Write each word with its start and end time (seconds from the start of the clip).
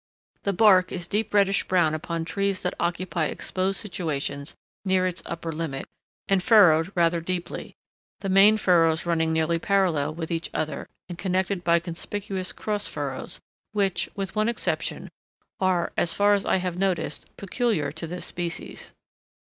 The 0.41 0.51
bark 0.53 0.91
is 0.91 1.07
deep 1.07 1.31
reddish 1.31 1.65
brown 1.67 1.93
upon 1.93 2.25
trees 2.25 2.63
that 2.63 2.73
occupy 2.79 3.25
exposed 3.25 3.79
situations 3.79 4.55
near 4.83 5.05
its 5.05 5.21
upper 5.27 5.51
limit, 5.51 5.85
and 6.27 6.41
furrowed 6.41 6.91
rather 6.95 7.21
deeply, 7.21 7.75
the 8.21 8.27
main 8.27 8.57
furrows 8.57 9.05
running 9.05 9.31
nearly 9.31 9.59
parallel 9.59 10.15
with 10.15 10.31
each 10.31 10.49
other, 10.55 10.87
and 11.07 11.19
connected 11.19 11.63
by 11.63 11.77
conspicuous 11.79 12.51
cross 12.51 12.87
furrows, 12.87 13.41
which, 13.73 14.09
with 14.15 14.35
one 14.35 14.49
exception, 14.49 15.07
are, 15.59 15.93
as 15.95 16.15
far 16.15 16.33
as 16.33 16.47
I 16.47 16.55
have 16.55 16.77
noticed, 16.79 17.29
peculiar 17.37 17.91
to 17.91 18.07
this 18.07 18.25
species. 18.25 18.93